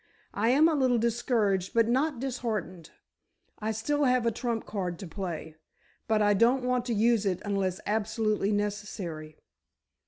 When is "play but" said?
5.07-6.23